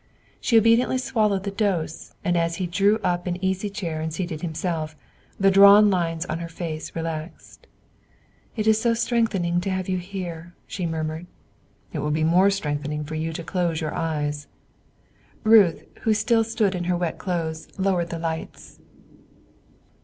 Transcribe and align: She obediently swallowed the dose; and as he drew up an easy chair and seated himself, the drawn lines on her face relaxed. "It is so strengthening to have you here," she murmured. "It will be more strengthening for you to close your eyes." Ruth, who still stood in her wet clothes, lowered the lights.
She 0.39 0.57
obediently 0.57 0.97
swallowed 0.97 1.43
the 1.43 1.51
dose; 1.51 2.15
and 2.25 2.35
as 2.35 2.55
he 2.55 2.65
drew 2.65 2.97
up 3.03 3.27
an 3.27 3.37
easy 3.45 3.69
chair 3.69 4.01
and 4.01 4.11
seated 4.11 4.41
himself, 4.41 4.95
the 5.39 5.51
drawn 5.51 5.91
lines 5.91 6.25
on 6.25 6.39
her 6.39 6.47
face 6.49 6.95
relaxed. 6.95 7.67
"It 8.55 8.65
is 8.65 8.81
so 8.81 8.95
strengthening 8.95 9.61
to 9.61 9.69
have 9.69 9.87
you 9.87 9.99
here," 9.99 10.55
she 10.65 10.87
murmured. 10.87 11.27
"It 11.93 11.99
will 11.99 12.09
be 12.09 12.23
more 12.23 12.49
strengthening 12.49 13.03
for 13.03 13.13
you 13.13 13.31
to 13.31 13.43
close 13.43 13.79
your 13.79 13.93
eyes." 13.93 14.47
Ruth, 15.43 15.83
who 15.99 16.15
still 16.15 16.43
stood 16.43 16.73
in 16.73 16.85
her 16.85 16.97
wet 16.97 17.19
clothes, 17.19 17.67
lowered 17.77 18.09
the 18.09 18.17
lights. 18.17 18.79